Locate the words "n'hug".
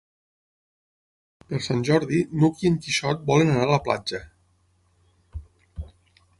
2.39-2.65